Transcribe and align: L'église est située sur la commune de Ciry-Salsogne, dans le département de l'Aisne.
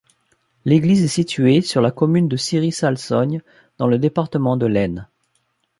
L'église 0.65 1.03
est 1.03 1.07
située 1.07 1.61
sur 1.61 1.79
la 1.79 1.91
commune 1.91 2.27
de 2.27 2.35
Ciry-Salsogne, 2.35 3.41
dans 3.77 3.85
le 3.85 3.99
département 3.99 4.57
de 4.57 4.65
l'Aisne. 4.65 5.07